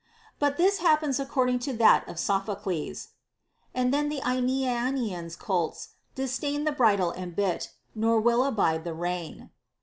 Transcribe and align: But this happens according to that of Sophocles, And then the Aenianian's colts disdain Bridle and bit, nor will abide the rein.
But 0.39 0.57
this 0.57 0.79
happens 0.79 1.19
according 1.19 1.59
to 1.59 1.73
that 1.73 2.09
of 2.09 2.17
Sophocles, 2.17 3.09
And 3.71 3.93
then 3.93 4.09
the 4.09 4.19
Aenianian's 4.21 5.35
colts 5.35 5.89
disdain 6.15 6.63
Bridle 6.65 7.11
and 7.11 7.35
bit, 7.35 7.73
nor 7.93 8.19
will 8.19 8.43
abide 8.43 8.83
the 8.83 8.95
rein. 8.95 9.51